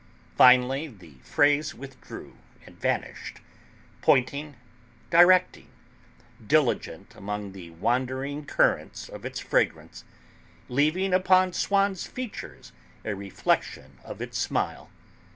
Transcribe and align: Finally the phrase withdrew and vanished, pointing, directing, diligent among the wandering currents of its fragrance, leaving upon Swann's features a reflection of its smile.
Finally 0.35 0.87
the 0.87 1.13
phrase 1.21 1.75
withdrew 1.75 2.35
and 2.65 2.81
vanished, 2.81 3.39
pointing, 4.01 4.55
directing, 5.11 5.67
diligent 6.47 7.13
among 7.13 7.51
the 7.51 7.69
wandering 7.69 8.43
currents 8.43 9.07
of 9.09 9.25
its 9.25 9.39
fragrance, 9.39 10.03
leaving 10.67 11.13
upon 11.13 11.53
Swann's 11.53 12.07
features 12.07 12.71
a 13.05 13.13
reflection 13.13 13.99
of 14.03 14.23
its 14.23 14.39
smile. 14.39 14.89